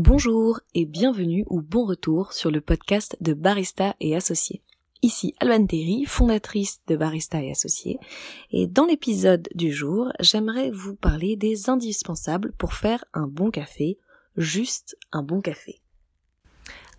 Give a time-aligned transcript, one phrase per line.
[0.00, 4.62] Bonjour et bienvenue ou bon retour sur le podcast de Barista et Associés.
[5.02, 7.98] Ici Alban Terry, fondatrice de Barista et Associés,
[8.52, 13.98] et dans l'épisode du jour, j'aimerais vous parler des indispensables pour faire un bon café,
[14.36, 15.80] juste un bon café.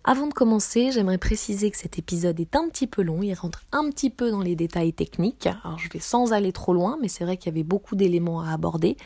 [0.04, 3.64] Avant de commencer, j'aimerais préciser que cet épisode est un petit peu long, il rentre
[3.72, 5.46] un petit peu dans les détails techniques.
[5.46, 8.42] Alors je vais sans aller trop loin, mais c'est vrai qu'il y avait beaucoup d'éléments
[8.42, 8.98] à aborder.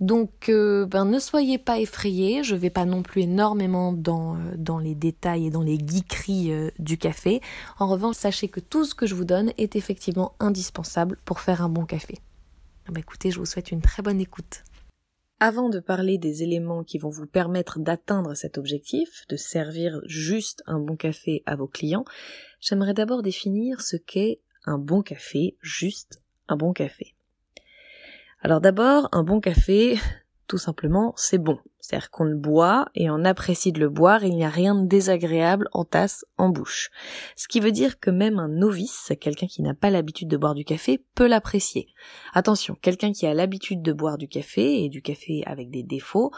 [0.00, 4.34] Donc euh, ben, ne soyez pas effrayés, je ne vais pas non plus énormément dans,
[4.34, 7.40] euh, dans les détails et dans les geekeries euh, du café.
[7.78, 11.62] En revanche, sachez que tout ce que je vous donne est effectivement indispensable pour faire
[11.62, 12.18] un bon café.
[12.86, 14.64] Ah ben, écoutez, je vous souhaite une très bonne écoute.
[15.40, 20.62] Avant de parler des éléments qui vont vous permettre d'atteindre cet objectif, de servir juste
[20.66, 22.04] un bon café à vos clients,
[22.60, 27.13] j'aimerais d'abord définir ce qu'est un bon café, juste un bon café.
[28.44, 29.98] Alors d'abord, un bon café,
[30.48, 31.58] tout simplement, c'est bon.
[31.80, 34.74] C'est-à-dire qu'on le boit et on apprécie de le boire et il n'y a rien
[34.74, 36.90] de désagréable en tasse, en bouche.
[37.36, 40.54] Ce qui veut dire que même un novice, quelqu'un qui n'a pas l'habitude de boire
[40.54, 41.88] du café, peut l'apprécier.
[42.34, 46.30] Attention, quelqu'un qui a l'habitude de boire du café et du café avec des défauts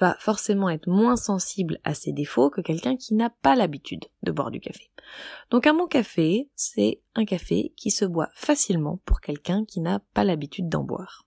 [0.00, 4.32] va forcément être moins sensible à ces défauts que quelqu'un qui n'a pas l'habitude de
[4.32, 4.90] boire du café.
[5.50, 10.00] Donc un bon café, c'est un café qui se boit facilement pour quelqu'un qui n'a
[10.14, 11.26] pas l'habitude d'en boire.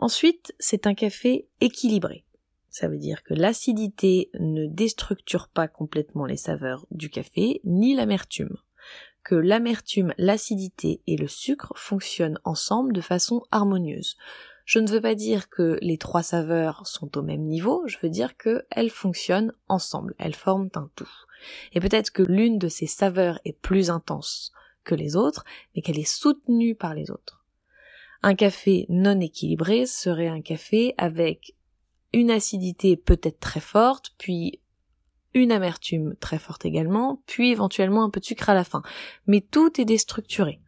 [0.00, 2.24] Ensuite, c'est un café équilibré.
[2.70, 8.56] Ça veut dire que l'acidité ne déstructure pas complètement les saveurs du café, ni l'amertume.
[9.24, 14.16] Que l'amertume, l'acidité et le sucre fonctionnent ensemble de façon harmonieuse.
[14.64, 18.08] Je ne veux pas dire que les trois saveurs sont au même niveau, je veux
[18.08, 21.10] dire qu'elles fonctionnent ensemble, elles forment un tout.
[21.72, 24.52] Et peut-être que l'une de ces saveurs est plus intense
[24.84, 27.39] que les autres, mais qu'elle est soutenue par les autres.
[28.22, 31.54] Un café non équilibré serait un café avec
[32.12, 34.60] une acidité peut-être très forte, puis
[35.32, 38.82] une amertume très forte également, puis éventuellement un peu de sucre à la fin.
[39.26, 40.60] Mais tout est déstructuré.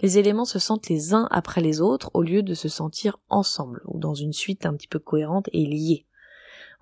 [0.00, 3.82] Les éléments se sentent les uns après les autres au lieu de se sentir ensemble
[3.86, 6.06] ou dans une suite un petit peu cohérente et liée.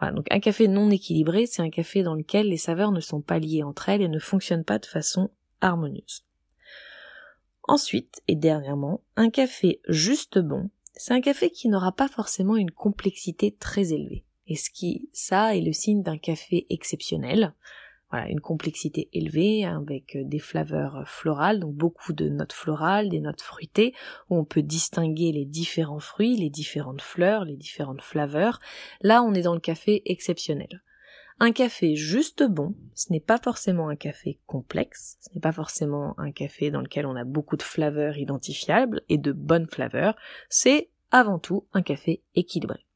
[0.01, 3.21] Voilà, donc un café non équilibré, c'est un café dans lequel les saveurs ne sont
[3.21, 5.31] pas liées entre elles et ne fonctionnent pas de façon
[5.61, 6.25] harmonieuse.
[7.67, 12.71] Ensuite, et dernièrement, un café juste bon, c'est un café qui n'aura pas forcément une
[12.71, 14.25] complexité très élevée.
[14.47, 17.55] Et ce qui, ça, est le signe d'un café exceptionnel.
[18.11, 23.41] Voilà, une complexité élevée avec des flaveurs florales, donc beaucoup de notes florales, des notes
[23.41, 23.95] fruitées,
[24.29, 28.61] où on peut distinguer les différents fruits, les différentes fleurs, les différentes flaveurs.
[29.01, 30.84] Là, on est dans le café exceptionnel.
[31.41, 36.15] Un café juste bon, ce n'est pas forcément un café complexe, ce n'est pas forcément
[36.19, 40.15] un café dans lequel on a beaucoup de flaveurs identifiables et de bonnes flaveurs,
[40.49, 42.87] c'est avant tout un café équilibré.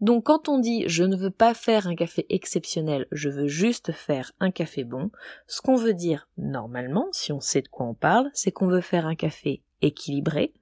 [0.00, 3.92] Donc quand on dit je ne veux pas faire un café exceptionnel, je veux juste
[3.92, 5.10] faire un café bon,
[5.46, 8.80] ce qu'on veut dire normalement, si on sait de quoi on parle, c'est qu'on veut
[8.80, 10.52] faire un café équilibré,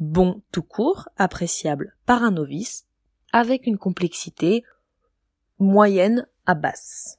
[0.00, 2.86] bon tout court, appréciable par un novice,
[3.32, 4.64] avec une complexité
[5.64, 7.18] moyenne à basse.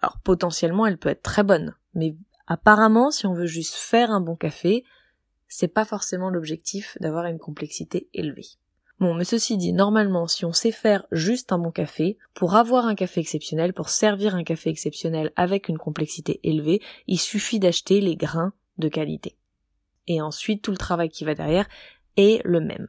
[0.00, 4.20] Alors potentiellement elle peut être très bonne, mais apparemment si on veut juste faire un
[4.20, 4.84] bon café,
[5.48, 8.46] c'est pas forcément l'objectif d'avoir une complexité élevée.
[9.00, 12.84] Bon, mais ceci dit, normalement, si on sait faire juste un bon café, pour avoir
[12.86, 18.00] un café exceptionnel, pour servir un café exceptionnel avec une complexité élevée, il suffit d'acheter
[18.00, 19.36] les grains de qualité.
[20.08, 21.68] Et ensuite, tout le travail qui va derrière
[22.16, 22.88] est le même.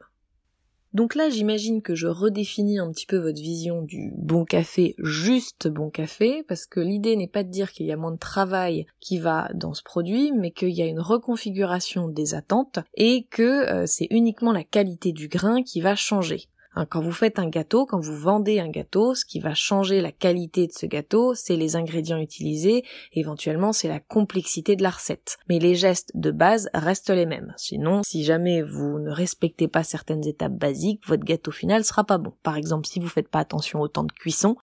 [0.92, 5.68] Donc là, j'imagine que je redéfinis un petit peu votre vision du bon café, juste
[5.68, 8.86] bon café, parce que l'idée n'est pas de dire qu'il y a moins de travail
[8.98, 13.42] qui va dans ce produit, mais qu'il y a une reconfiguration des attentes et que
[13.42, 16.48] euh, c'est uniquement la qualité du grain qui va changer.
[16.74, 20.00] Hein, quand vous faites un gâteau, quand vous vendez un gâteau, ce qui va changer
[20.00, 24.90] la qualité de ce gâteau, c'est les ingrédients utilisés, éventuellement c'est la complexité de la
[24.90, 25.38] recette.
[25.48, 27.54] Mais les gestes de base restent les mêmes.
[27.56, 32.18] Sinon, si jamais vous ne respectez pas certaines étapes basiques, votre gâteau final sera pas
[32.18, 32.34] bon.
[32.42, 34.54] Par exemple, si vous faites pas attention au temps de cuisson,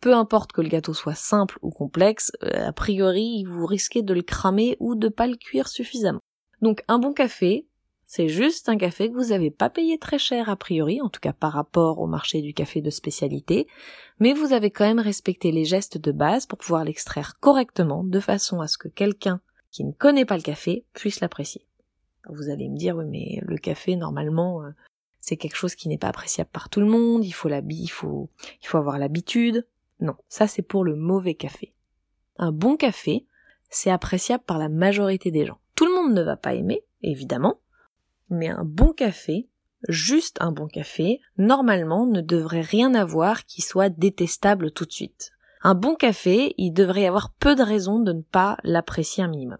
[0.00, 4.14] peu importe que le gâteau soit simple ou complexe, euh, a priori, vous risquez de
[4.14, 6.20] le cramer ou de pas le cuire suffisamment.
[6.62, 7.66] Donc un bon café,
[8.06, 11.20] c'est juste un café que vous n'avez pas payé très cher a priori, en tout
[11.20, 13.66] cas par rapport au marché du café de spécialité,
[14.20, 18.20] mais vous avez quand même respecté les gestes de base pour pouvoir l'extraire correctement de
[18.20, 19.40] façon à ce que quelqu'un
[19.72, 21.66] qui ne connaît pas le café puisse l'apprécier.
[22.28, 24.70] Vous allez me dire, oui, mais le café, normalement, euh,
[25.18, 28.30] c'est quelque chose qui n'est pas appréciable par tout le monde, il faut il faut,
[28.62, 29.66] il faut avoir l'habitude.
[29.98, 31.74] Non, ça c'est pour le mauvais café.
[32.38, 33.26] Un bon café,
[33.68, 35.58] c'est appréciable par la majorité des gens.
[35.74, 37.58] Tout le monde ne va pas aimer, évidemment,
[38.30, 39.48] mais un bon café
[39.88, 45.32] juste un bon café, normalement ne devrait rien avoir qui soit détestable tout de suite.
[45.62, 49.28] Un bon café, il devrait y avoir peu de raisons de ne pas l'apprécier un
[49.28, 49.58] minimum.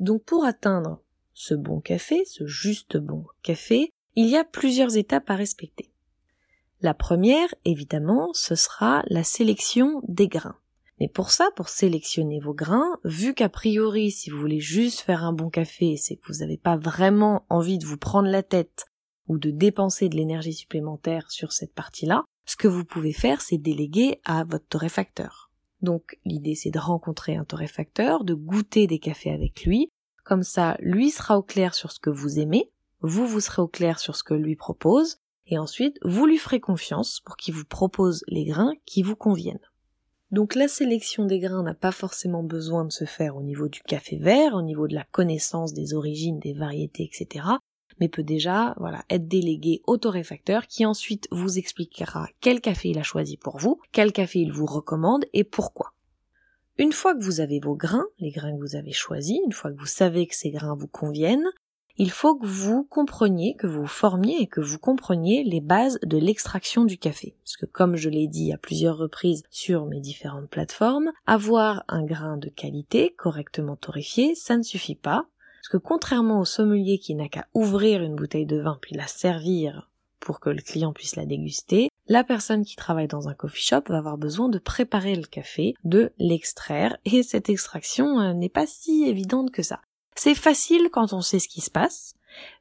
[0.00, 1.00] Donc pour atteindre
[1.32, 5.90] ce bon café, ce juste bon café, il y a plusieurs étapes à respecter.
[6.80, 10.58] La première, évidemment, ce sera la sélection des grains.
[11.00, 15.24] Mais pour ça, pour sélectionner vos grains, vu qu'a priori, si vous voulez juste faire
[15.24, 18.86] un bon café, c'est que vous n'avez pas vraiment envie de vous prendre la tête
[19.26, 23.58] ou de dépenser de l'énergie supplémentaire sur cette partie-là, ce que vous pouvez faire, c'est
[23.58, 25.50] déléguer à votre torréfacteur.
[25.80, 29.90] Donc l'idée c'est de rencontrer un torréfacteur, de goûter des cafés avec lui,
[30.24, 32.70] comme ça lui sera au clair sur ce que vous aimez,
[33.00, 36.60] vous vous serez au clair sur ce que lui propose, et ensuite vous lui ferez
[36.60, 39.58] confiance pour qu'il vous propose les grains qui vous conviennent.
[40.34, 43.80] Donc la sélection des grains n'a pas forcément besoin de se faire au niveau du
[43.82, 47.46] café vert, au niveau de la connaissance des origines, des variétés, etc.
[48.00, 52.98] Mais peut déjà, voilà, être délégué au torréfacteur qui ensuite vous expliquera quel café il
[52.98, 55.92] a choisi pour vous, quel café il vous recommande et pourquoi.
[56.78, 59.70] Une fois que vous avez vos grains, les grains que vous avez choisis, une fois
[59.70, 61.48] que vous savez que ces grains vous conviennent,
[61.96, 66.18] il faut que vous compreniez, que vous formiez et que vous compreniez les bases de
[66.18, 67.36] l'extraction du café.
[67.44, 72.04] Parce que comme je l'ai dit à plusieurs reprises sur mes différentes plateformes, avoir un
[72.04, 75.26] grain de qualité correctement torréfié, ça ne suffit pas.
[75.62, 79.06] Parce que contrairement au sommelier qui n'a qu'à ouvrir une bouteille de vin puis la
[79.06, 83.62] servir pour que le client puisse la déguster, la personne qui travaille dans un coffee
[83.62, 88.48] shop va avoir besoin de préparer le café, de l'extraire, et cette extraction euh, n'est
[88.48, 89.80] pas si évidente que ça.
[90.14, 92.14] C'est facile quand on sait ce qui se passe,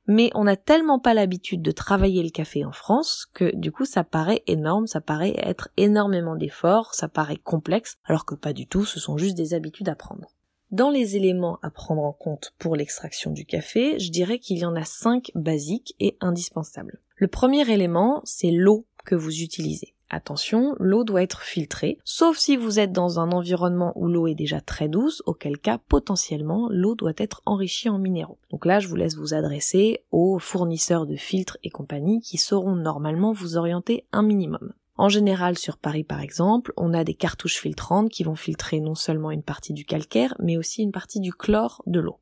[0.08, 3.86] mais on n'a tellement pas l'habitude de travailler le café en France que du coup
[3.86, 8.68] ça paraît énorme, ça paraît être énormément d'efforts, ça paraît complexe, alors que pas du
[8.68, 10.30] tout, ce sont juste des habitudes à prendre.
[10.72, 14.66] Dans les éléments à prendre en compte pour l'extraction du café, je dirais qu'il y
[14.66, 17.00] en a cinq basiques et indispensables.
[17.16, 19.94] Le premier élément, c'est l'eau que vous utilisez.
[20.10, 24.36] Attention, l'eau doit être filtrée, sauf si vous êtes dans un environnement où l'eau est
[24.36, 28.38] déjà très douce, auquel cas potentiellement l'eau doit être enrichie en minéraux.
[28.52, 32.76] Donc là, je vous laisse vous adresser aux fournisseurs de filtres et compagnie qui sauront
[32.76, 34.74] normalement vous orienter un minimum.
[34.96, 38.96] En général, sur Paris par exemple, on a des cartouches filtrantes qui vont filtrer non
[38.96, 42.20] seulement une partie du calcaire, mais aussi une partie du chlore de l'eau.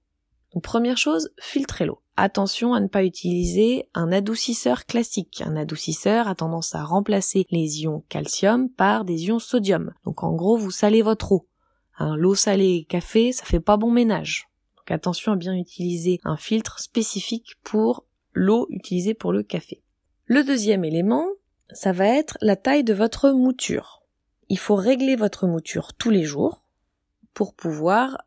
[0.53, 2.01] Donc première chose, filtrez l'eau.
[2.17, 5.41] Attention à ne pas utiliser un adoucisseur classique.
[5.45, 9.93] Un adoucisseur a tendance à remplacer les ions calcium par des ions sodium.
[10.05, 11.47] Donc en gros, vous salez votre eau.
[11.99, 14.49] l'eau salée café, ça fait pas bon ménage.
[14.77, 19.81] Donc attention à bien utiliser un filtre spécifique pour l'eau utilisée pour le café.
[20.25, 21.25] Le deuxième élément,
[21.71, 24.03] ça va être la taille de votre mouture.
[24.49, 26.61] Il faut régler votre mouture tous les jours
[27.33, 28.17] pour pouvoir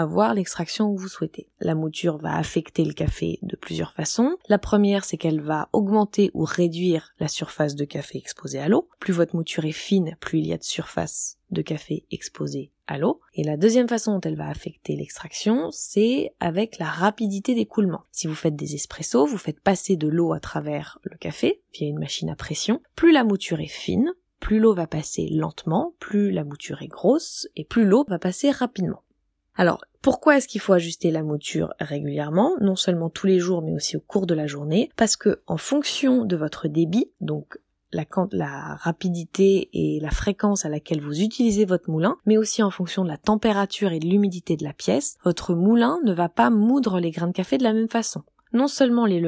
[0.00, 1.48] avoir l'extraction vous souhaitez.
[1.60, 4.36] La mouture va affecter le café de plusieurs façons.
[4.48, 8.88] La première, c'est qu'elle va augmenter ou réduire la surface de café exposée à l'eau.
[9.00, 12.98] Plus votre mouture est fine, plus il y a de surface de café exposée à
[12.98, 13.20] l'eau.
[13.34, 18.04] Et la deuxième façon dont elle va affecter l'extraction, c'est avec la rapidité d'écoulement.
[18.12, 21.88] Si vous faites des espressos, vous faites passer de l'eau à travers le café via
[21.88, 22.80] une machine à pression.
[22.94, 27.48] Plus la mouture est fine, plus l'eau va passer lentement, plus la mouture est grosse
[27.56, 29.02] et plus l'eau va passer rapidement.
[29.56, 33.72] Alors, pourquoi est-ce qu'il faut ajuster la mouture régulièrement, non seulement tous les jours mais
[33.72, 34.90] aussi au cours de la journée?
[34.96, 37.58] Parce que en fonction de votre débit, donc
[38.32, 43.04] la, rapidité et la fréquence à laquelle vous utilisez votre moulin, mais aussi en fonction
[43.04, 47.00] de la température et de l'humidité de la pièce, votre moulin ne va pas moudre
[47.00, 48.22] les grains de café de la même façon
[48.52, 49.20] non seulement les,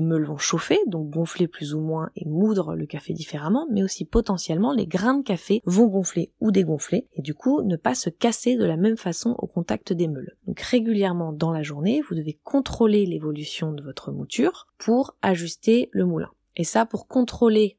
[0.00, 4.04] meules vont chauffer, donc gonfler plus ou moins et moudre le café différemment, mais aussi
[4.04, 8.10] potentiellement les grains de café vont gonfler ou dégonfler, et du coup ne pas se
[8.10, 10.36] casser de la même façon au contact des meules.
[10.46, 16.04] Donc régulièrement dans la journée, vous devez contrôler l'évolution de votre mouture pour ajuster le
[16.04, 16.30] moulin.
[16.56, 17.78] Et ça, pour contrôler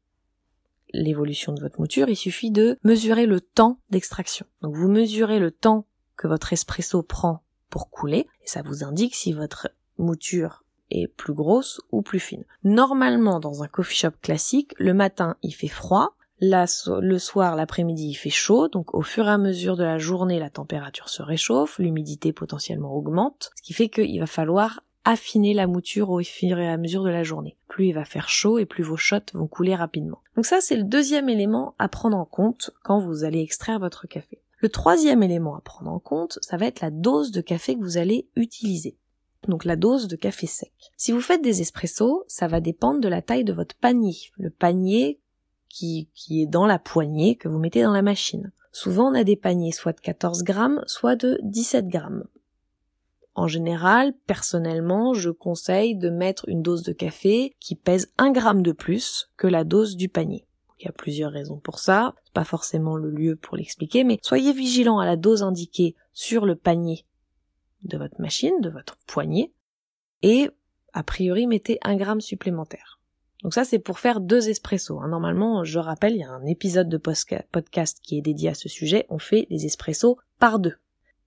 [0.93, 4.45] l'évolution de votre mouture, il suffit de mesurer le temps d'extraction.
[4.61, 5.85] Donc vous mesurez le temps
[6.15, 11.33] que votre espresso prend pour couler, et ça vous indique si votre mouture est plus
[11.33, 12.43] grosse ou plus fine.
[12.63, 18.15] Normalement, dans un coffee shop classique, le matin il fait froid, le soir, l'après-midi, il
[18.15, 21.79] fait chaud, donc au fur et à mesure de la journée, la température se réchauffe,
[21.79, 26.67] l'humidité potentiellement augmente, ce qui fait qu'il va falloir affiner la mouture au fur et
[26.67, 27.55] à mesure de la journée.
[27.67, 30.19] Plus il va faire chaud et plus vos shots vont couler rapidement.
[30.35, 34.07] Donc ça, c'est le deuxième élément à prendre en compte quand vous allez extraire votre
[34.07, 34.41] café.
[34.59, 37.83] Le troisième élément à prendre en compte, ça va être la dose de café que
[37.83, 38.97] vous allez utiliser
[39.47, 40.73] donc la dose de café sec.
[40.97, 44.49] Si vous faites des espressos, ça va dépendre de la taille de votre panier, le
[44.49, 45.19] panier
[45.69, 48.51] qui, qui est dans la poignée que vous mettez dans la machine.
[48.71, 52.25] Souvent on a des paniers soit de 14 grammes, soit de 17 grammes.
[53.33, 58.61] En général, personnellement, je conseille de mettre une dose de café qui pèse un gramme
[58.61, 60.47] de plus que la dose du panier.
[60.79, 64.53] Il y a plusieurs raisons pour ça, pas forcément le lieu pour l'expliquer, mais soyez
[64.53, 67.05] vigilant à la dose indiquée sur le panier
[67.85, 69.53] de votre machine, de votre poignée,
[70.21, 70.49] et
[70.93, 72.99] a priori mettez un gramme supplémentaire.
[73.43, 74.99] Donc ça c'est pour faire deux espressos.
[75.01, 75.09] Hein.
[75.09, 78.69] Normalement, je rappelle, il y a un épisode de podcast qui est dédié à ce
[78.69, 80.75] sujet, on fait les espressos par deux.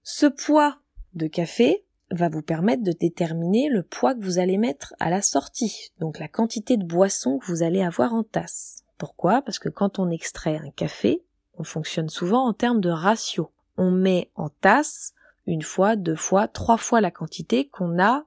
[0.03, 0.79] Ce poids
[1.13, 5.21] de café va vous permettre de déterminer le poids que vous allez mettre à la
[5.21, 8.83] sortie, donc la quantité de boisson que vous allez avoir en tasse.
[8.97, 9.41] Pourquoi?
[9.41, 11.23] Parce que quand on extrait un café,
[11.57, 13.51] on fonctionne souvent en termes de ratio.
[13.77, 15.13] On met en tasse
[15.49, 18.23] une fois, deux fois, trois fois la quantité qu'on a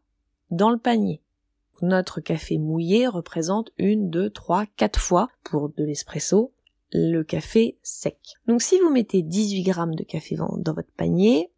[0.50, 1.22] dans le panier.
[1.80, 6.52] Notre café mouillé représente une, deux, trois, quatre fois pour de l'espresso
[6.92, 8.18] le café sec.
[8.46, 11.50] Donc si vous mettez 18 grammes de café dans votre panier,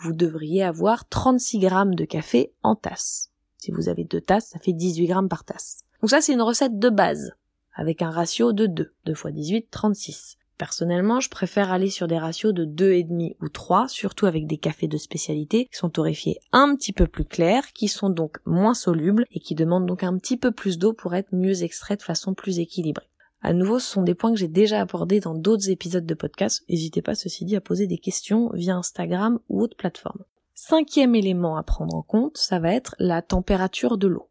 [0.00, 3.30] vous devriez avoir 36 grammes de café en tasse.
[3.58, 5.84] Si vous avez deux tasses, ça fait 18 grammes par tasse.
[6.00, 7.34] Donc ça, c'est une recette de base,
[7.74, 8.92] avec un ratio de 2.
[9.04, 10.38] 2 fois 18, 36.
[10.62, 14.86] Personnellement, je préfère aller sur des ratios de 2,5 ou 3, surtout avec des cafés
[14.86, 19.26] de spécialité qui sont torréfiés un petit peu plus clairs, qui sont donc moins solubles
[19.32, 22.32] et qui demandent donc un petit peu plus d'eau pour être mieux extraits de façon
[22.32, 23.08] plus équilibrée.
[23.40, 26.62] À nouveau, ce sont des points que j'ai déjà abordés dans d'autres épisodes de podcast.
[26.68, 30.22] N'hésitez pas, ceci dit, à poser des questions via Instagram ou autre plateforme.
[30.54, 34.28] Cinquième élément à prendre en compte, ça va être la température de l'eau.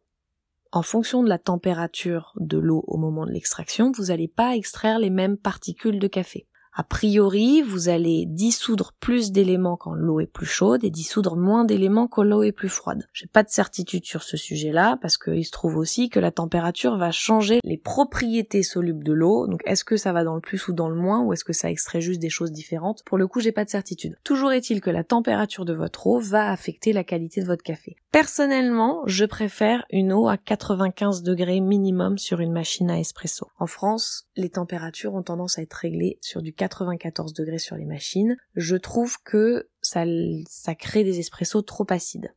[0.74, 4.98] En fonction de la température de l'eau au moment de l'extraction, vous n'allez pas extraire
[4.98, 6.46] les mêmes particules de café.
[6.74, 11.66] A priori, vous allez dissoudre plus d'éléments quand l'eau est plus chaude et dissoudre moins
[11.66, 13.06] d'éléments quand l'eau est plus froide.
[13.12, 16.96] J'ai pas de certitude sur ce sujet-là parce qu'il se trouve aussi que la température
[16.96, 19.46] va changer les propriétés solubles de l'eau.
[19.48, 21.52] Donc est-ce que ça va dans le plus ou dans le moins ou est-ce que
[21.52, 23.02] ça extrait juste des choses différentes?
[23.04, 24.16] Pour le coup, j'ai pas de certitude.
[24.24, 27.96] Toujours est-il que la température de votre eau va affecter la qualité de votre café.
[28.12, 33.48] Personnellement, je préfère une eau à 95 degrés minimum sur une machine à espresso.
[33.58, 37.84] En France, les températures ont tendance à être réglées sur du 94 degrés sur les
[37.84, 40.04] machines, je trouve que ça,
[40.48, 42.34] ça crée des espressos trop acides.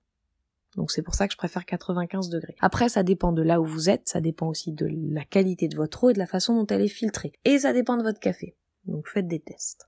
[0.76, 2.56] Donc c'est pour ça que je préfère 95 degrés.
[2.60, 5.76] Après, ça dépend de là où vous êtes, ça dépend aussi de la qualité de
[5.76, 7.32] votre eau et de la façon dont elle est filtrée.
[7.46, 8.56] Et ça dépend de votre café.
[8.86, 9.88] Donc faites des tests.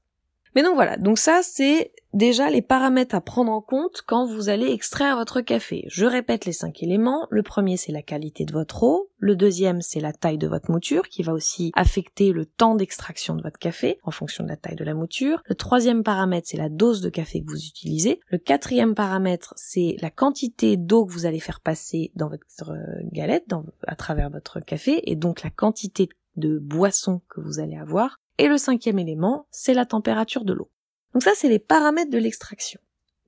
[0.57, 4.49] Mais donc voilà, donc ça c'est déjà les paramètres à prendre en compte quand vous
[4.49, 5.85] allez extraire votre café.
[5.87, 7.27] Je répète les cinq éléments.
[7.29, 9.11] Le premier c'est la qualité de votre eau.
[9.19, 13.35] Le deuxième c'est la taille de votre mouture qui va aussi affecter le temps d'extraction
[13.35, 15.43] de votre café en fonction de la taille de la mouture.
[15.45, 18.19] Le troisième paramètre c'est la dose de café que vous utilisez.
[18.31, 22.73] Le quatrième paramètre c'est la quantité d'eau que vous allez faire passer dans votre
[23.11, 23.53] galette,
[23.85, 28.17] à travers votre café et donc la quantité de boisson que vous allez avoir.
[28.37, 30.69] Et le cinquième élément, c'est la température de l'eau.
[31.13, 32.79] Donc ça, c'est les paramètres de l'extraction.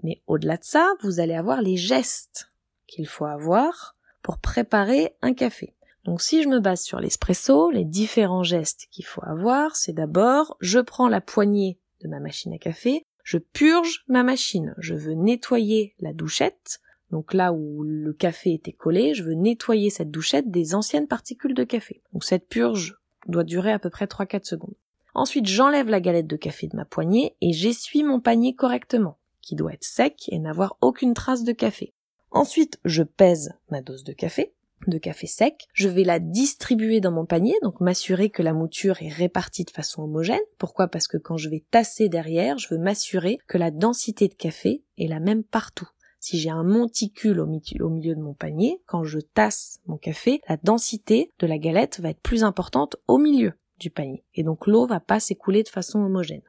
[0.04, 2.52] Mais au-delà de ça, vous allez avoir les gestes
[2.88, 5.76] qu'il faut avoir pour préparer un café.
[6.06, 10.58] Donc si je me base sur l'espresso, les différents gestes qu'il faut avoir, c'est d'abord,
[10.60, 15.14] je prends la poignée de ma machine à café, je purge ma machine, je veux
[15.14, 16.80] nettoyer la douchette,
[17.12, 21.54] donc là où le café était collé, je veux nettoyer cette douchette des anciennes particules
[21.54, 22.02] de café.
[22.14, 22.98] Donc cette purge
[23.28, 24.76] doit durer à peu près 3-4 secondes.
[25.20, 29.58] Ensuite, j'enlève la galette de café de ma poignée et j'essuie mon panier correctement, qui
[29.58, 31.94] doit être sec et n'avoir aucune trace de café.
[32.32, 34.54] Ensuite, je pèse ma dose de café,
[34.88, 35.68] de café sec.
[35.74, 39.72] Je vais la distribuer dans mon panier, donc m'assurer que la mouture est répartie de
[39.72, 40.40] façon homogène.
[40.58, 40.88] Pourquoi?
[40.88, 44.86] Parce que quand je vais tasser derrière, je veux m'assurer que la densité de café
[44.98, 45.90] est la même partout.
[46.22, 47.46] Si j'ai un monticule au
[47.90, 52.12] milieu de mon panier, quand je tasse mon café, la densité de la galette va
[52.12, 54.24] être plus importante au milieu du panier.
[54.36, 56.42] Et donc l'eau va pas s'écouler de façon homogène.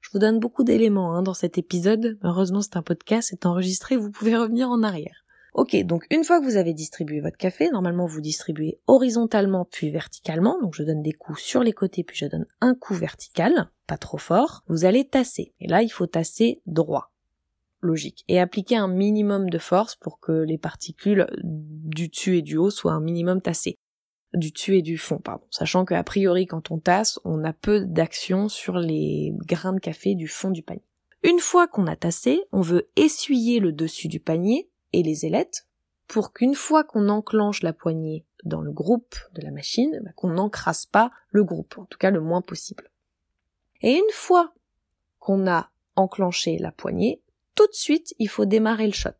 [0.00, 2.18] Je vous donne beaucoup d'éléments hein, dans cet épisode.
[2.22, 5.24] Heureusement, c'est un podcast, c'est enregistré, vous pouvez revenir en arrière.
[5.54, 9.90] Ok, donc une fois que vous avez distribué votre café, normalement vous distribuez horizontalement puis
[9.90, 13.68] verticalement, donc je donne des coups sur les côtés puis je donne un coup vertical,
[13.86, 15.54] pas trop fort, vous allez tasser.
[15.58, 17.10] Et là il faut tasser droit.
[17.80, 18.24] Logique.
[18.28, 22.70] Et appliquer un minimum de force pour que les particules du dessus et du haut
[22.70, 23.78] soient un minimum tassées
[24.34, 25.44] du dessus et du fond, pardon.
[25.50, 30.14] Sachant qu'a priori, quand on tasse, on a peu d'action sur les grains de café
[30.14, 30.82] du fond du panier.
[31.22, 35.66] Une fois qu'on a tassé, on veut essuyer le dessus du panier et les ailettes
[36.06, 40.30] pour qu'une fois qu'on enclenche la poignée dans le groupe de la machine, bah, qu'on
[40.30, 42.90] n'encrasse pas le groupe, en tout cas le moins possible.
[43.82, 44.54] Et une fois
[45.18, 47.20] qu'on a enclenché la poignée,
[47.54, 49.10] tout de suite, il faut démarrer le shot.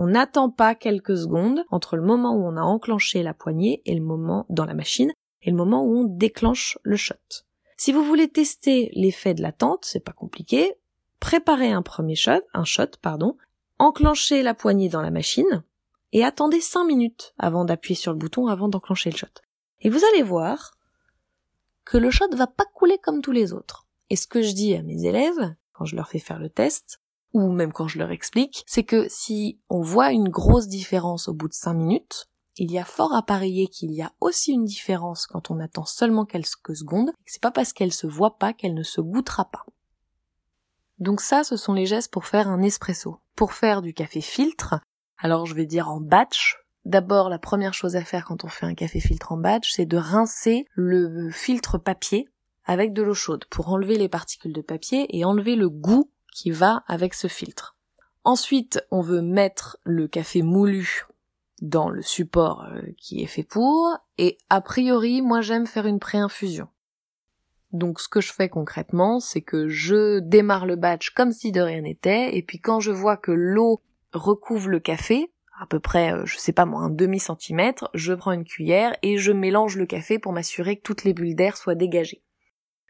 [0.00, 3.96] On n'attend pas quelques secondes entre le moment où on a enclenché la poignée et
[3.96, 5.12] le moment dans la machine
[5.42, 7.16] et le moment où on déclenche le shot.
[7.76, 10.76] Si vous voulez tester l'effet de l'attente, c'est pas compliqué.
[11.18, 13.36] Préparez un premier shot, un shot, pardon,
[13.80, 15.64] enclenchez la poignée dans la machine
[16.12, 19.26] et attendez 5 minutes avant d'appuyer sur le bouton avant d'enclencher le shot.
[19.80, 20.78] Et vous allez voir
[21.84, 23.88] que le shot va pas couler comme tous les autres.
[24.10, 27.00] Et ce que je dis à mes élèves, quand je leur fais faire le test,
[27.32, 31.34] ou même quand je leur explique, c'est que si on voit une grosse différence au
[31.34, 34.64] bout de 5 minutes, il y a fort à parier qu'il y a aussi une
[34.64, 38.52] différence quand on attend seulement quelques secondes, et c'est pas parce qu'elle se voit pas
[38.52, 39.64] qu'elle ne se goûtera pas.
[40.98, 43.20] Donc ça, ce sont les gestes pour faire un espresso.
[43.36, 44.80] Pour faire du café filtre,
[45.18, 46.56] alors je vais dire en batch,
[46.88, 49.84] D'abord, la première chose à faire quand on fait un café filtre en batch, c'est
[49.84, 52.30] de rincer le filtre papier
[52.64, 56.52] avec de l'eau chaude pour enlever les particules de papier et enlever le goût qui
[56.52, 57.74] va avec ce filtre.
[58.22, 61.06] Ensuite, on veut mettre le café moulu
[61.62, 65.98] dans le support euh, qui est fait pour, et a priori, moi j'aime faire une
[65.98, 66.68] pré-infusion.
[67.72, 71.60] Donc ce que je fais concrètement, c'est que je démarre le batch comme si de
[71.60, 76.12] rien n'était, et puis quand je vois que l'eau recouvre le café, à peu près,
[76.12, 79.76] euh, je sais pas moi, un demi centimètre, je prends une cuillère et je mélange
[79.76, 82.22] le café pour m'assurer que toutes les bulles d'air soient dégagées.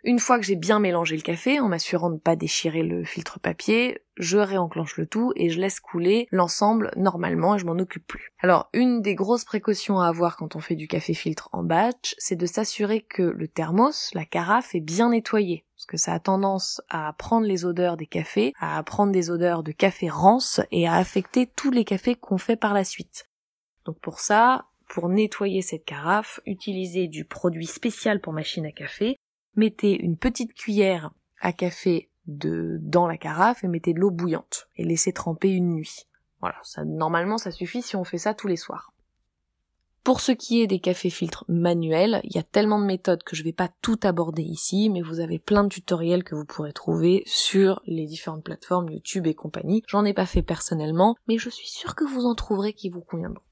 [0.04, 3.04] Une fois que j'ai bien mélangé le café, en m'assurant de ne pas déchirer le
[3.04, 7.72] filtre papier, je réenclenche le tout et je laisse couler l'ensemble normalement et je m'en
[7.72, 8.30] occupe plus.
[8.38, 12.14] Alors, une des grosses précautions à avoir quand on fait du café filtre en batch,
[12.18, 15.64] c'est de s'assurer que le thermos, la carafe, est bien nettoyé.
[15.76, 19.64] Parce que ça a tendance à prendre les odeurs des cafés, à prendre des odeurs
[19.64, 23.28] de café rance et à affecter tous les cafés qu'on fait par la suite.
[23.84, 29.17] Donc pour ça, pour nettoyer cette carafe, utilisez du produit spécial pour machine à café
[29.58, 31.10] mettez une petite cuillère
[31.40, 35.72] à café de, dans la carafe et mettez de l'eau bouillante et laissez tremper une
[35.74, 36.06] nuit.
[36.40, 38.92] Voilà, ça, normalement ça suffit si on fait ça tous les soirs.
[40.04, 43.36] Pour ce qui est des cafés filtres manuels, il y a tellement de méthodes que
[43.36, 46.72] je vais pas tout aborder ici, mais vous avez plein de tutoriels que vous pourrez
[46.72, 49.82] trouver sur les différentes plateformes YouTube et compagnie.
[49.86, 53.02] J'en ai pas fait personnellement, mais je suis sûre que vous en trouverez qui vous
[53.02, 53.42] conviendront.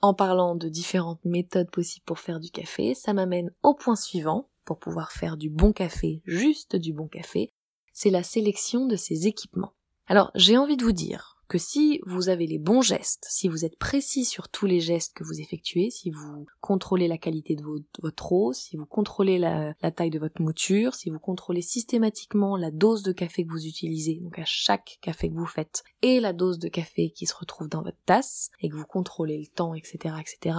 [0.00, 4.48] En parlant de différentes méthodes possibles pour faire du café, ça m'amène au point suivant,
[4.64, 7.52] pour pouvoir faire du bon café, juste du bon café,
[7.92, 9.74] c'est la sélection de ses équipements.
[10.06, 13.64] Alors j'ai envie de vous dire que si vous avez les bons gestes, si vous
[13.64, 17.64] êtes précis sur tous les gestes que vous effectuez, si vous contrôlez la qualité de
[18.00, 22.56] votre eau, si vous contrôlez la, la, taille de votre mouture, si vous contrôlez systématiquement
[22.56, 26.20] la dose de café que vous utilisez, donc à chaque café que vous faites, et
[26.20, 29.48] la dose de café qui se retrouve dans votre tasse, et que vous contrôlez le
[29.48, 30.56] temps, etc., etc.,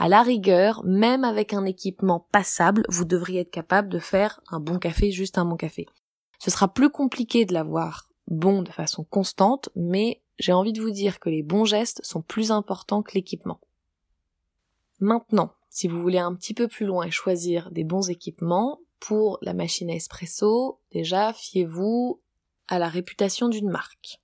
[0.00, 4.58] à la rigueur, même avec un équipement passable, vous devriez être capable de faire un
[4.58, 5.84] bon café, juste un bon café.
[6.38, 10.90] Ce sera plus compliqué de l'avoir bon de façon constante, mais j'ai envie de vous
[10.90, 13.60] dire que les bons gestes sont plus importants que l'équipement.
[15.00, 19.38] Maintenant, si vous voulez un petit peu plus loin et choisir des bons équipements, pour
[19.42, 22.22] la machine à espresso, déjà, fiez-vous
[22.68, 24.22] à la réputation d'une marque.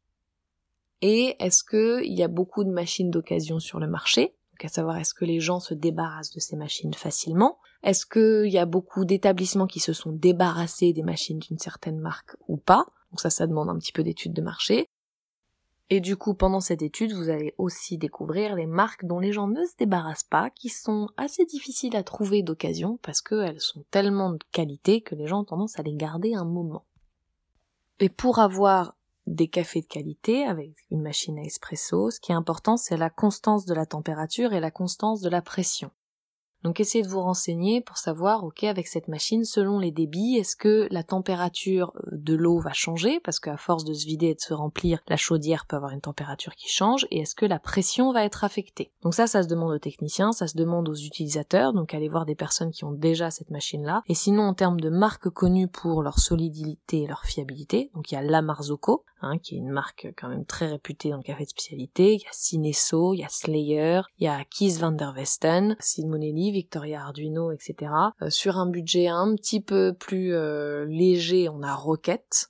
[1.03, 4.36] Et est-ce qu'il y a beaucoup de machines d'occasion sur le marché?
[4.57, 7.59] Donc à savoir est-ce que les gens se débarrassent de ces machines facilement?
[7.83, 12.35] Est-ce qu'il y a beaucoup d'établissements qui se sont débarrassés des machines d'une certaine marque
[12.49, 12.87] ou pas?
[13.11, 14.87] Donc ça, ça demande un petit peu d'études de marché.
[15.91, 19.47] Et du coup, pendant cette étude, vous allez aussi découvrir les marques dont les gens
[19.47, 24.31] ne se débarrassent pas, qui sont assez difficiles à trouver d'occasion parce qu'elles sont tellement
[24.31, 26.87] de qualité que les gens ont tendance à les garder un moment.
[28.01, 28.96] Et pour avoir
[29.27, 32.11] des cafés de qualité avec une machine à espresso.
[32.11, 35.43] Ce qui est important, c'est la constance de la température et la constance de la
[35.43, 35.91] pression.
[36.67, 40.57] Donc essayez de vous renseigner pour savoir, ok, avec cette machine, selon les débits, est-ce
[40.57, 43.21] que la température euh, de l'eau va changer?
[43.21, 46.01] Parce qu'à force de se vider et de se remplir, la chaudière peut avoir une
[46.01, 47.07] température qui change.
[47.13, 48.91] Et est-ce que la pression va être affectée?
[49.03, 51.73] Donc ça, ça se demande aux techniciens, ça se demande aux utilisateurs.
[51.73, 54.03] Donc allez voir des personnes qui ont déjà cette machine-là.
[54.09, 58.17] Et sinon, en termes de marques connues pour leur solidité et leur fiabilité, donc il
[58.17, 61.23] y a la Marzocco, hein, qui est une marque quand même très réputée dans le
[61.23, 62.15] café de spécialité.
[62.15, 65.77] Il y a Cinesso, il y a Slayer, il y a Keith van der Westen,
[65.79, 67.93] Simonelli, Victoria Arduino, etc.
[68.23, 72.49] Euh, sur un budget un petit peu plus euh, léger, on a Rocket.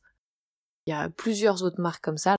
[0.86, 2.36] Il y a plusieurs autres marques comme ça.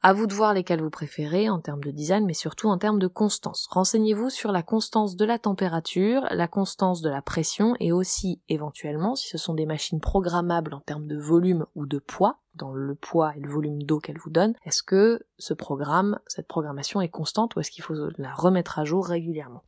[0.00, 2.98] À vous de voir lesquelles vous préférez en termes de design, mais surtout en termes
[2.98, 3.66] de constance.
[3.70, 9.14] Renseignez-vous sur la constance de la température, la constance de la pression et aussi éventuellement
[9.14, 12.94] si ce sont des machines programmables en termes de volume ou de poids, dans le
[12.94, 17.08] poids et le volume d'eau qu'elle vous donne, est-ce que ce programme, cette programmation est
[17.08, 19.64] constante ou est-ce qu'il faut la remettre à jour régulièrement?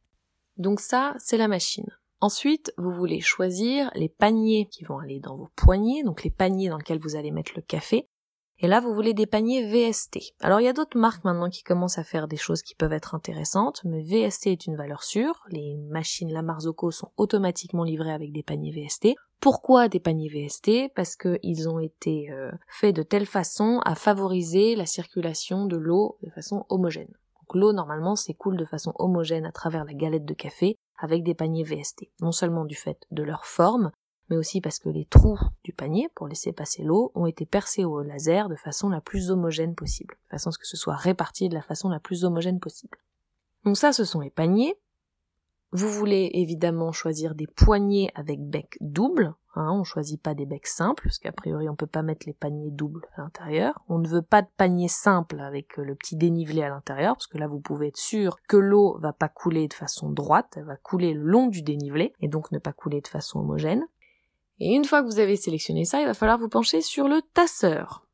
[0.57, 1.87] Donc ça, c'est la machine.
[2.21, 6.71] Ensuite, vous voulez choisir les paniers qui vont aller dans vos poignées, donc les paniers
[6.71, 8.09] dans lesquels vous allez mettre le café.
[8.59, 10.35] Et là, vous voulez des paniers VST.
[10.41, 12.95] Alors, il y a d'autres marques maintenant qui commencent à faire des choses qui peuvent
[12.95, 15.45] être intéressantes, mais VST est une valeur sûre.
[15.51, 19.15] Les machines La Marzocco sont automatiquement livrées avec des paniers VST.
[19.41, 24.75] Pourquoi des paniers VST Parce qu'ils ont été euh, faits de telle façon à favoriser
[24.75, 27.13] la circulation de l'eau de façon homogène.
[27.55, 31.65] L'eau normalement s'écoule de façon homogène à travers la galette de café avec des paniers
[31.65, 32.11] VST.
[32.21, 33.91] Non seulement du fait de leur forme,
[34.29, 37.85] mais aussi parce que les trous du panier, pour laisser passer l'eau, ont été percés
[37.85, 40.97] au laser de façon la plus homogène possible, de façon à ce que ce soit
[40.97, 42.99] réparti de la façon la plus homogène possible.
[43.65, 44.79] Donc ça, ce sont les paniers.
[45.77, 49.35] Vous voulez évidemment choisir des poignées avec bec double.
[49.57, 52.33] Hein, on choisit pas des becs simples, parce qu'a priori on peut pas mettre les
[52.33, 53.79] paniers doubles à l'intérieur.
[53.91, 57.37] On ne veut pas de panier simple avec le petit dénivelé à l'intérieur, parce que
[57.37, 60.77] là vous pouvez être sûr que l'eau va pas couler de façon droite, elle va
[60.77, 63.85] couler le long du dénivelé, et donc ne pas couler de façon homogène.
[64.61, 67.21] Et une fois que vous avez sélectionné ça, il va falloir vous pencher sur le
[67.35, 68.07] tasseur.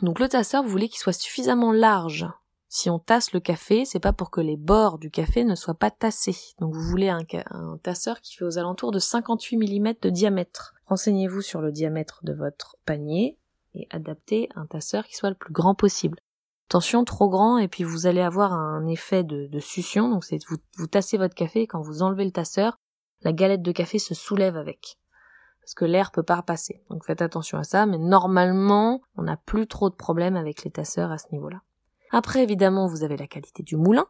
[0.00, 2.26] Donc le tasseur, vous voulez qu'il soit suffisamment large.
[2.68, 5.74] Si on tasse le café, c'est pas pour que les bords du café ne soient
[5.74, 6.36] pas tassés.
[6.58, 7.24] Donc vous voulez un,
[7.82, 10.74] tasseur qui fait aux alentours de 58 mm de diamètre.
[10.86, 13.38] Renseignez-vous sur le diamètre de votre panier
[13.74, 16.18] et adaptez un tasseur qui soit le plus grand possible.
[16.68, 20.56] Attention, trop grand, et puis vous allez avoir un effet de, succion, donc c'est vous,
[20.76, 22.80] vous tassez votre café, et quand vous enlevez le tasseur,
[23.22, 24.98] la galette de café se soulève avec
[25.66, 26.80] parce que l'air peut pas passer.
[26.90, 30.70] Donc faites attention à ça, mais normalement, on n'a plus trop de problèmes avec les
[30.70, 31.60] tasseurs à ce niveau-là.
[32.18, 34.06] Après, évidemment, vous avez la qualité du moulin,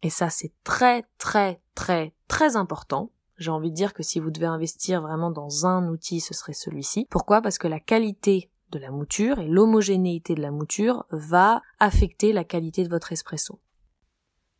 [0.00, 3.12] et ça c'est très très très très important.
[3.36, 6.54] J'ai envie de dire que si vous devez investir vraiment dans un outil, ce serait
[6.54, 7.06] celui-ci.
[7.10, 7.42] Pourquoi?
[7.42, 12.44] Parce que la qualité de la mouture et l'homogénéité de la mouture va affecter la
[12.44, 13.60] qualité de votre espresso.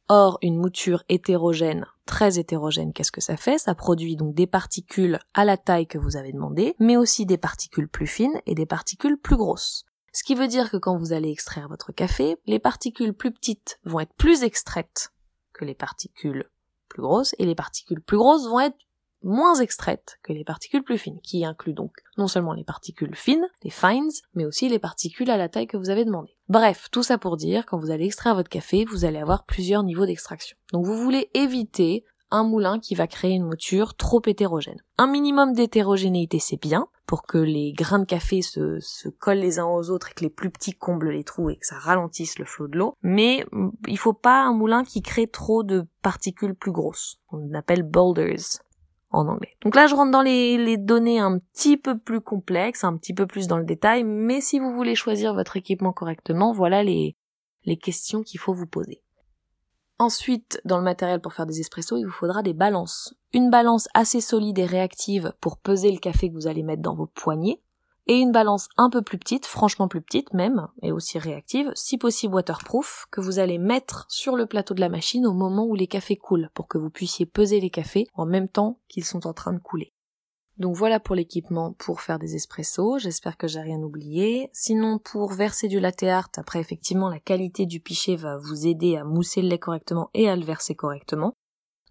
[0.08, 3.56] Or, une mouture hétérogène, très hétérogène, qu'est-ce que ça fait?
[3.56, 7.38] Ça produit donc des particules à la taille que vous avez demandé, mais aussi des
[7.38, 9.86] particules plus fines et des particules plus grosses.
[10.12, 13.78] Ce qui veut dire que quand vous allez extraire votre café, les particules plus petites
[13.84, 15.12] vont être plus extraites
[15.52, 16.44] que les particules
[16.88, 18.76] plus grosses, et les particules plus grosses vont être
[19.22, 23.46] moins extraites que les particules plus fines, qui incluent donc non seulement les particules fines,
[23.62, 26.36] les fines, mais aussi les particules à la taille que vous avez demandé.
[26.48, 29.82] Bref, tout ça pour dire, quand vous allez extraire votre café, vous allez avoir plusieurs
[29.82, 30.56] niveaux d'extraction.
[30.72, 34.82] Donc vous voulez éviter un moulin qui va créer une mouture trop hétérogène.
[34.98, 39.66] Un minimum d'hétérogénéité c'est bien, pour que les grains de café se, collent les uns
[39.66, 42.44] aux autres et que les plus petits comblent les trous et que ça ralentisse le
[42.44, 42.94] flot de l'eau.
[43.02, 43.46] Mais
[43.86, 47.18] il faut pas un moulin qui crée trop de particules plus grosses.
[47.32, 48.60] On appelle boulders
[49.10, 49.56] en anglais.
[49.62, 53.26] Donc là, je rentre dans les, données un petit peu plus complexes, un petit peu
[53.26, 57.16] plus dans le détail, mais si vous voulez choisir votre équipement correctement, voilà les,
[57.64, 59.02] les questions qu'il faut vous poser.
[60.00, 63.14] Ensuite, dans le matériel pour faire des espressos, il vous faudra des balances.
[63.32, 66.94] Une balance assez solide et réactive pour peser le café que vous allez mettre dans
[66.94, 67.60] vos poignées,
[68.06, 71.98] et une balance un peu plus petite, franchement plus petite même, et aussi réactive, si
[71.98, 75.74] possible waterproof, que vous allez mettre sur le plateau de la machine au moment où
[75.74, 79.26] les cafés coulent, pour que vous puissiez peser les cafés en même temps qu'ils sont
[79.26, 79.92] en train de couler.
[80.58, 84.50] Donc voilà pour l'équipement pour faire des espressos, j'espère que j'ai rien oublié.
[84.52, 88.96] Sinon pour verser du latte art, après effectivement la qualité du pichet va vous aider
[88.96, 91.34] à mousser le lait correctement et à le verser correctement.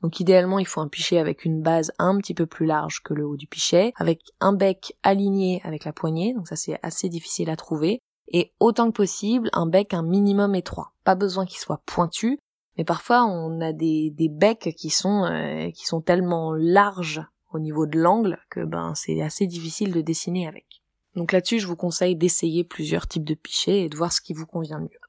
[0.01, 3.13] Donc idéalement, il faut un pichet avec une base un petit peu plus large que
[3.13, 7.09] le haut du pichet, avec un bec aligné avec la poignée, donc ça c'est assez
[7.09, 10.91] difficile à trouver, et autant que possible un bec un minimum étroit.
[11.03, 12.37] Pas besoin qu'il soit pointu,
[12.77, 17.21] mais parfois on a des, becs qui sont euh, qui sont tellement larges
[17.51, 20.81] au niveau de l'angle que ben c'est assez difficile de dessiner avec.
[21.15, 24.33] Donc là-dessus, je vous conseille d'essayer plusieurs types de pichets et de voir ce qui
[24.33, 24.99] vous convient mieux.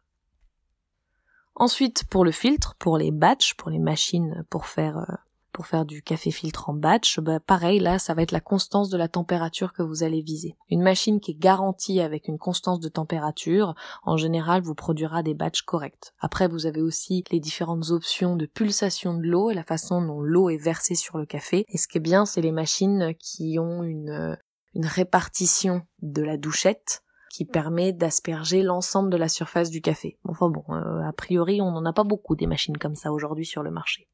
[1.55, 5.15] Ensuite, pour le filtre, pour les batchs, pour les machines pour faire euh,
[5.59, 8.91] pour faire du café filtre en batch, bah pareil là, ça va être la constance
[8.91, 10.55] de la température que vous allez viser.
[10.71, 15.35] Une machine qui est garantie avec une constance de température, en général, vous produira des
[15.35, 16.15] batchs corrects.
[16.21, 20.21] Après, vous avez aussi les différentes options de pulsation de l'eau et la façon dont
[20.21, 21.65] l'eau est versée sur le café.
[21.71, 24.39] Et ce qui est bien, c'est les machines qui ont une
[24.75, 30.21] une répartition de la douchette qui permet d'asperger l'ensemble de la surface du café.
[30.23, 33.45] Enfin bon, euh, a priori on n'en a pas beaucoup des machines comme ça aujourd'hui
[33.45, 34.09] sur le marché.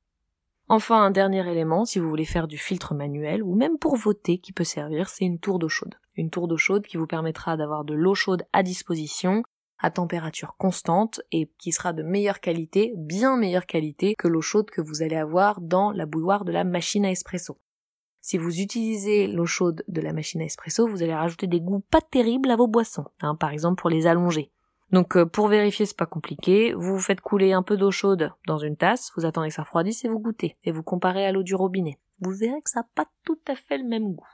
[0.69, 4.39] Enfin, un dernier élément, si vous voulez faire du filtre manuel, ou même pour voter
[4.39, 5.95] qui peut servir, c'est une tour d'eau chaude.
[6.17, 9.43] Une tour d'eau chaude qui vous permettra d'avoir de l'eau chaude à disposition,
[9.79, 14.71] à température constante, et qui sera de meilleure qualité, bien meilleure qualité que l'eau chaude
[14.71, 17.59] que vous allez avoir dans la bouilloire de la machine à espresso.
[18.23, 21.85] Si vous utilisez l'eau chaude de la machine à espresso, vous allez rajouter des goûts
[21.91, 24.51] pas terribles à vos boissons, hein, par exemple pour les allonger.
[24.95, 28.59] Donc euh, pour vérifier, c'est pas compliqué, vous faites couler un peu d'eau chaude dans
[28.59, 31.43] une tasse, vous attendez que ça refroidisse et vous goûtez, et vous comparez à l'eau
[31.43, 31.99] du robinet.
[32.21, 34.25] Vous verrez que ça n'a pas tout à fait le même goût.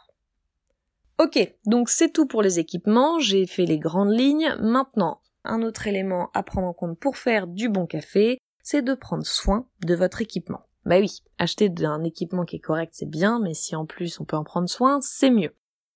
[1.18, 4.54] Ok, donc c'est tout pour les équipements, j'ai fait les grandes lignes.
[4.60, 8.92] Maintenant, un autre élément à prendre en compte pour faire du bon café, c'est de
[8.92, 10.60] prendre soin de votre équipement.
[10.84, 14.26] Bah oui, acheter un équipement qui est correct c'est bien, mais si en plus on
[14.26, 15.54] peut en prendre soin, c'est mieux.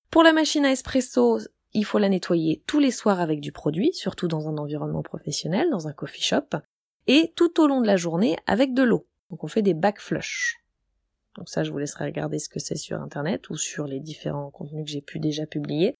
[0.09, 1.39] Pour la machine à espresso,
[1.75, 5.69] il faut la nettoyer tous les soirs avec du produit, surtout dans un environnement professionnel,
[5.69, 6.57] dans un coffee shop,
[7.07, 9.05] et tout au long de la journée avec de l'eau.
[9.29, 10.57] Donc on fait des back flush.
[11.35, 14.51] Donc ça, je vous laisserai regarder ce que c'est sur Internet ou sur les différents
[14.51, 15.95] contenus que j'ai pu déjà publier.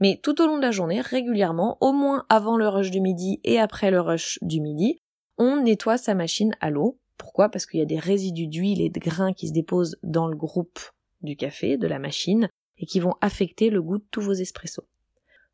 [0.00, 3.40] Mais tout au long de la journée, régulièrement, au moins avant le rush du midi
[3.44, 4.98] et après le rush du midi,
[5.38, 6.98] on nettoie sa machine à l'eau.
[7.16, 7.48] Pourquoi?
[7.48, 10.36] Parce qu'il y a des résidus d'huile et de grains qui se déposent dans le
[10.36, 10.80] groupe
[11.22, 14.84] du café, de la machine, et qui vont affecter le goût de tous vos espressos.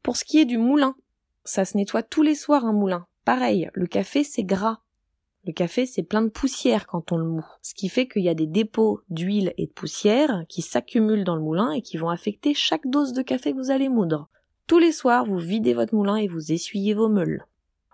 [0.02, 0.96] Pour ce qui est du moulin,
[1.44, 3.06] ça se nettoie tous les soirs un moulin.
[3.24, 4.80] Pareil, le café c'est gras.
[5.44, 7.46] Le café c'est plein de poussière quand on le moue.
[7.62, 11.36] Ce qui fait qu'il y a des dépôts d'huile et de poussière qui s'accumulent dans
[11.36, 14.28] le moulin et qui vont affecter chaque dose de café que vous allez moudre.
[14.66, 17.44] Tous les soirs, vous videz votre moulin et vous essuyez vos meules.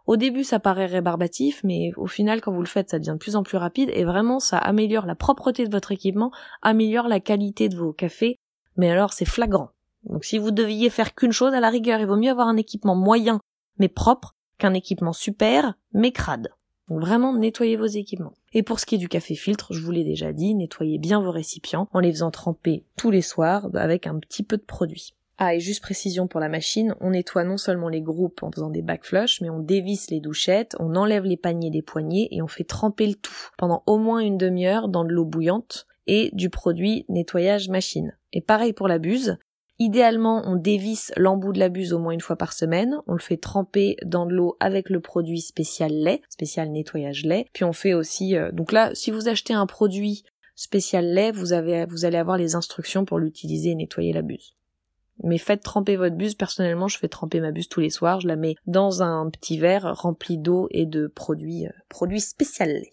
[0.07, 3.19] Au début, ça paraît rébarbatif, mais au final, quand vous le faites, ça devient de
[3.19, 6.31] plus en plus rapide et vraiment, ça améliore la propreté de votre équipement,
[6.63, 8.39] améliore la qualité de vos cafés.
[8.77, 9.69] Mais alors, c'est flagrant.
[10.09, 12.57] Donc, si vous deviez faire qu'une chose, à la rigueur, il vaut mieux avoir un
[12.57, 13.41] équipement moyen,
[13.79, 16.49] mais propre, qu'un équipement super, mais crade.
[16.89, 18.35] Donc vraiment, nettoyez vos équipements.
[18.53, 21.21] Et pour ce qui est du café filtre, je vous l'ai déjà dit, nettoyez bien
[21.21, 25.15] vos récipients en les faisant tremper tous les soirs avec un petit peu de produit.
[25.41, 28.71] Ah, et juste précision pour la machine, on nettoie non seulement les groupes en faisant
[28.71, 32.49] des backflush, mais on dévisse les douchettes, on enlève les paniers des poignées et on
[32.49, 36.51] fait tremper le tout pendant au moins une demi-heure dans de l'eau bouillante et du
[36.51, 38.17] produit nettoyage machine.
[38.33, 39.39] Et pareil pour la buse.
[39.81, 42.97] Idéalement, on dévisse l'embout de la buse au moins une fois par semaine.
[43.07, 47.47] On le fait tremper dans de l'eau avec le produit spécial lait, spécial nettoyage lait.
[47.53, 50.25] Puis on fait aussi, euh, donc là, si vous achetez un produit
[50.57, 54.55] spécial lait, vous avez, vous allez avoir les instructions pour l'utiliser et nettoyer la buse.
[55.23, 56.35] Mais faites tremper votre buse.
[56.35, 58.21] Personnellement, je fais tremper ma buse tous les soirs.
[58.21, 62.71] Je la mets dans un petit verre rempli d'eau et de produits, euh, produits spécial
[62.71, 62.93] lait.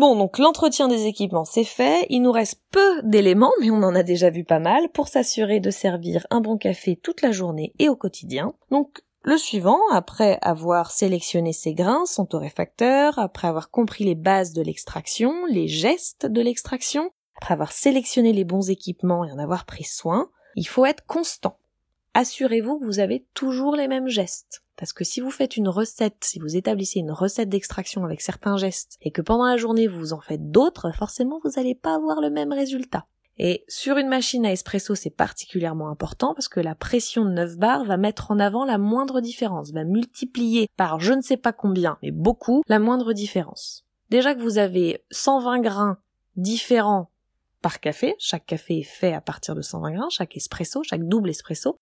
[0.00, 2.06] Bon, donc l'entretien des équipements, c'est fait.
[2.08, 5.60] Il nous reste peu d'éléments, mais on en a déjà vu pas mal, pour s'assurer
[5.60, 8.54] de servir un bon café toute la journée et au quotidien.
[8.70, 14.54] Donc, le suivant, après avoir sélectionné ses grains, son torréfacteur, après avoir compris les bases
[14.54, 19.66] de l'extraction, les gestes de l'extraction, après avoir sélectionné les bons équipements et en avoir
[19.66, 21.58] pris soin, il faut être constant.
[22.14, 24.62] Assurez-vous que vous avez toujours les mêmes gestes.
[24.76, 28.56] Parce que si vous faites une recette, si vous établissez une recette d'extraction avec certains
[28.56, 32.20] gestes, et que pendant la journée vous en faites d'autres, forcément vous n'allez pas avoir
[32.20, 33.06] le même résultat.
[33.38, 37.56] Et sur une machine à espresso, c'est particulièrement important parce que la pression de 9
[37.56, 41.52] bars va mettre en avant la moindre différence, va multiplier par je ne sais pas
[41.52, 43.86] combien, mais beaucoup, la moindre différence.
[44.10, 45.98] Déjà que vous avez 120 grains
[46.36, 47.10] différents
[47.62, 48.14] par café.
[48.18, 51.78] Chaque café est fait à partir de 120 grains, chaque espresso, chaque double espresso.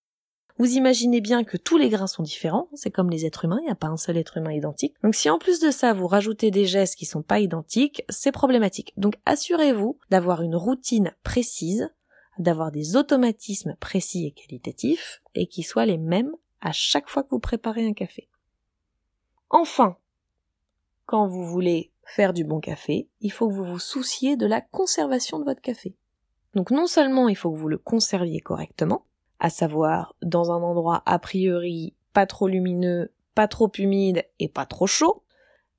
[0.59, 3.65] Vous imaginez bien que tous les grains sont différents, c'est comme les êtres humains, il
[3.65, 4.93] n'y a pas un seul être humain identique.
[5.03, 8.33] Donc si en plus de ça vous rajoutez des gestes qui sont pas identiques, c'est
[8.33, 8.91] problématique.
[8.97, 11.89] Donc assurez-vous d'avoir une routine précise,
[12.39, 17.29] d'avoir des automatismes précis et qualitatifs, et qui soient les mêmes à chaque fois que
[17.29, 18.27] vous préparez un café.
[19.49, 19.95] Enfin,
[21.05, 24.59] quand vous voulez faire du bon café, il faut que vous vous souciez de la
[24.59, 25.95] conservation de votre café.
[26.53, 29.05] Donc non seulement il faut que vous le conserviez correctement,
[29.39, 34.65] à savoir dans un endroit a priori pas trop lumineux, pas trop humide et pas
[34.65, 35.23] trop chaud,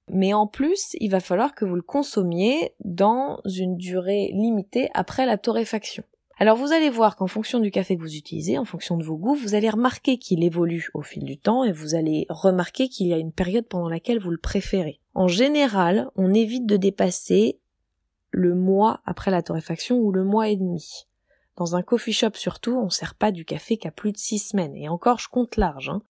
[0.09, 5.27] mais en plus il va falloir que vous le consommiez dans une durée limitée après
[5.27, 6.05] la torréfaction.
[6.39, 9.19] Alors vous allez voir qu'en fonction du café que vous utilisez, en fonction de vos
[9.19, 13.09] goûts, vous allez remarquer qu'il évolue au fil du temps et vous allez remarquer qu'il
[13.09, 15.01] y a une période pendant laquelle vous le préférez.
[15.13, 17.59] En général, on évite de dépasser
[18.31, 21.07] le mois après la torréfaction ou le mois et demi.
[21.61, 24.75] Dans un coffee shop surtout, on sert pas du café qu'à plus de six semaines,
[24.75, 25.91] et encore je compte large.
[25.91, 26.01] Hein.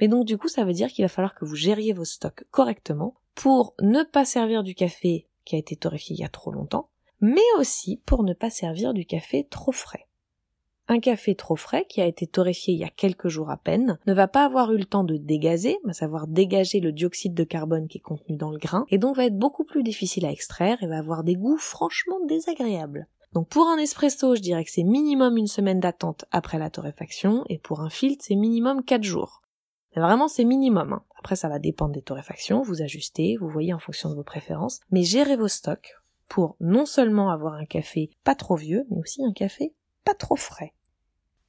[0.00, 2.44] Mais donc du coup, ça veut dire qu'il va falloir que vous gériez vos stocks
[2.52, 6.52] correctement pour ne pas servir du café qui a été torréfié il y a trop
[6.52, 6.88] longtemps,
[7.20, 10.06] mais aussi pour ne pas servir du café trop frais.
[10.86, 13.98] Un café trop frais, qui a été torréfié il y a quelques jours à peine,
[14.06, 17.42] ne va pas avoir eu le temps de dégazer, à savoir dégager le dioxyde de
[17.42, 20.30] carbone qui est contenu dans le grain, et donc va être beaucoup plus difficile à
[20.30, 23.08] extraire et va avoir des goûts franchement désagréables.
[23.32, 27.44] Donc pour un espresso, je dirais que c'est minimum une semaine d'attente après la torréfaction,
[27.48, 29.40] et pour un filtre, c'est minimum 4 jours.
[29.94, 30.92] Mais vraiment, c'est minimum.
[30.92, 31.02] Hein.
[31.18, 34.80] Après, ça va dépendre des torréfactions, vous ajustez, vous voyez en fonction de vos préférences,
[34.90, 35.94] mais gérez vos stocks,
[36.28, 40.36] pour non seulement avoir un café pas trop vieux, mais aussi un café pas trop
[40.36, 40.74] frais.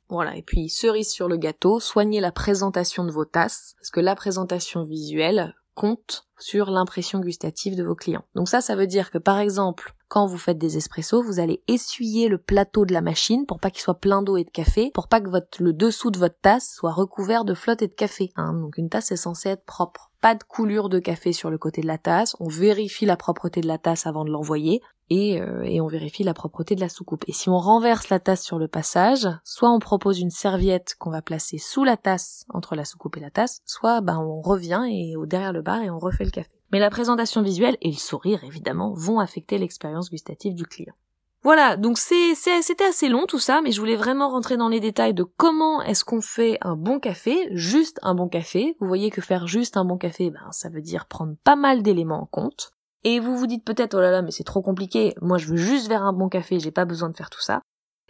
[0.09, 3.99] Voilà, et puis cerise sur le gâteau, soignez la présentation de vos tasses, parce que
[3.99, 8.25] la présentation visuelle compte sur l'impression gustative de vos clients.
[8.35, 11.63] Donc ça, ça veut dire que par exemple, quand vous faites des espressos, vous allez
[11.67, 14.91] essuyer le plateau de la machine pour pas qu'il soit plein d'eau et de café,
[14.93, 18.31] pour pas que le dessous de votre tasse soit recouvert de flotte et de café.
[18.35, 18.53] Hein.
[18.53, 21.81] Donc une tasse est censée être propre pas de coulure de café sur le côté
[21.81, 25.63] de la tasse, on vérifie la propreté de la tasse avant de l'envoyer, et, euh,
[25.63, 27.25] et, on vérifie la propreté de la soucoupe.
[27.27, 31.09] Et si on renverse la tasse sur le passage, soit on propose une serviette qu'on
[31.09, 34.83] va placer sous la tasse, entre la soucoupe et la tasse, soit ben, on revient
[34.89, 36.51] et au derrière le bar et on refait le café.
[36.73, 40.95] Mais la présentation visuelle et le sourire évidemment vont affecter l'expérience gustative du client.
[41.43, 45.13] Voilà, donc c'était assez long tout ça, mais je voulais vraiment rentrer dans les détails
[45.13, 48.75] de comment est-ce qu'on fait un bon café, juste un bon café.
[48.79, 51.83] Vous voyez que faire juste un bon café, ben, ça veut dire prendre pas mal
[51.83, 52.71] d'éléments en compte.
[53.03, 55.57] Et vous vous dites peut-être, oh là là, mais c'est trop compliqué, moi je veux
[55.57, 57.61] juste faire un bon café, j'ai pas besoin de faire tout ça.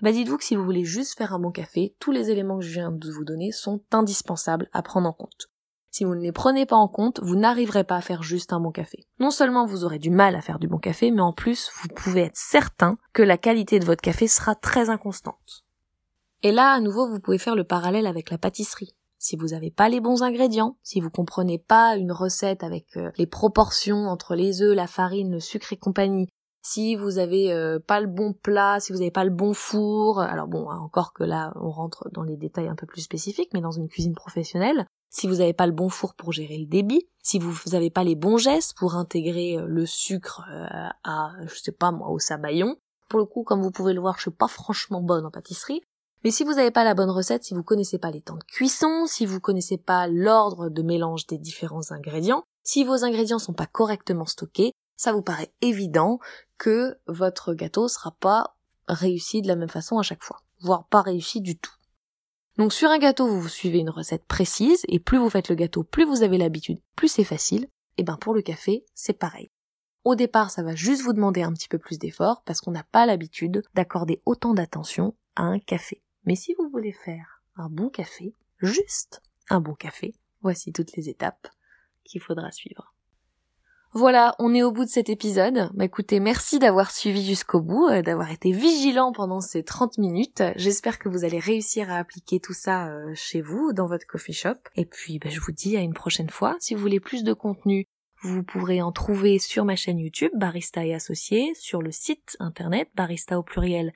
[0.01, 2.65] Bah dites-vous que si vous voulez juste faire un bon café, tous les éléments que
[2.65, 5.49] je viens de vous donner sont indispensables à prendre en compte.
[5.93, 8.59] Si vous ne les prenez pas en compte, vous n'arriverez pas à faire juste un
[8.59, 9.05] bon café.
[9.19, 11.87] Non seulement vous aurez du mal à faire du bon café, mais en plus, vous
[11.89, 15.63] pouvez être certain que la qualité de votre café sera très inconstante.
[16.41, 18.95] Et là, à nouveau, vous pouvez faire le parallèle avec la pâtisserie.
[19.19, 23.11] Si vous n'avez pas les bons ingrédients, si vous comprenez pas une recette avec euh,
[23.19, 26.27] les proportions entre les œufs, la farine, le sucre et compagnie,
[26.63, 30.21] si vous avez euh, pas le bon plat, si vous n'avez pas le bon four,
[30.21, 33.61] alors bon, encore que là on rentre dans les détails un peu plus spécifiques, mais
[33.61, 37.07] dans une cuisine professionnelle, si vous n'avez pas le bon four pour gérer le débit,
[37.21, 41.55] si vous n'avez pas les bons gestes pour intégrer euh, le sucre euh, à, je
[41.55, 42.75] sais pas moi, au sabayon,
[43.07, 45.81] pour le coup, comme vous pouvez le voir, je suis pas franchement bonne en pâtisserie,
[46.23, 48.43] mais si vous n'avez pas la bonne recette, si vous connaissez pas les temps de
[48.43, 53.53] cuisson, si vous connaissez pas l'ordre de mélange des différents ingrédients, si vos ingrédients sont
[53.53, 56.19] pas correctement stockés, ça vous paraît évident
[56.57, 58.55] que votre gâteau sera pas
[58.87, 61.75] réussi de la même façon à chaque fois, voire pas réussi du tout.
[62.57, 65.83] Donc sur un gâteau, vous, suivez une recette précise, et plus vous faites le gâteau,
[65.83, 67.67] plus vous avez l'habitude, plus c'est facile.
[67.97, 69.49] Et ben pour le café, c'est pareil.
[70.03, 72.83] Au départ, ça va juste vous demander un petit peu plus d'effort, parce qu'on n'a
[72.83, 76.03] pas l'habitude d'accorder autant d'attention à un café.
[76.25, 81.09] Mais si vous voulez faire un bon café, juste un bon café, voici toutes les
[81.09, 81.47] étapes
[82.03, 82.92] qu'il faudra suivre.
[83.95, 85.69] Voilà, on est au bout de cet épisode.
[85.75, 90.41] Bah écoutez, merci d'avoir suivi jusqu'au bout, euh, d'avoir été vigilant pendant ces 30 minutes.
[90.55, 94.33] J'espère que vous allez réussir à appliquer tout ça euh, chez vous, dans votre coffee
[94.33, 94.55] shop.
[94.75, 96.55] Et puis, bah, je vous dis à une prochaine fois.
[96.59, 97.85] Si vous voulez plus de contenu,
[98.23, 102.89] vous pourrez en trouver sur ma chaîne YouTube Barista et Associés, sur le site internet
[102.95, 103.93] barista au pluriel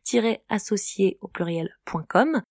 [0.47, 2.43] associé au pluriel.com.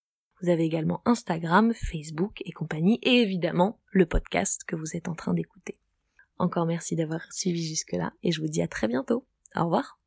[0.42, 5.14] Vous avez également Instagram, Facebook et compagnie, et évidemment le podcast que vous êtes en
[5.14, 5.78] train d'écouter.
[6.38, 9.26] Encore merci d'avoir suivi jusque-là et je vous dis à très bientôt.
[9.54, 9.98] Au revoir.